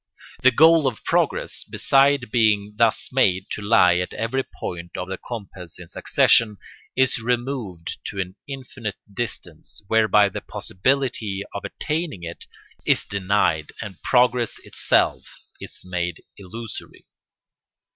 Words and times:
The 0.41 0.49
goal 0.49 0.87
of 0.87 1.03
progress, 1.03 1.63
beside 1.63 2.31
being 2.31 2.73
thus 2.75 3.09
made 3.11 3.45
to 3.51 3.61
lie 3.61 3.97
at 3.99 4.13
every 4.13 4.41
point 4.43 4.97
of 4.97 5.07
the 5.09 5.19
compass 5.19 5.77
in 5.77 5.87
succession, 5.87 6.57
is 6.95 7.19
removed 7.19 7.99
to 8.05 8.19
an 8.19 8.35
infinite 8.47 8.97
distance, 9.13 9.83
whereby 9.89 10.29
the 10.29 10.41
possibility 10.41 11.43
of 11.53 11.63
attaining 11.63 12.23
it 12.23 12.47
is 12.83 13.03
denied 13.03 13.73
and 13.79 14.01
progress 14.01 14.57
itself 14.63 15.23
is 15.59 15.81
made 15.85 16.23
illusory. 16.35 17.05